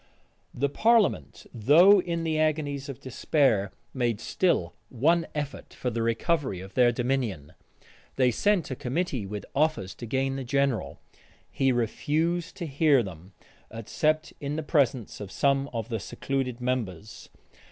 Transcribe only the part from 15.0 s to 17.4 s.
of some of the secluded members.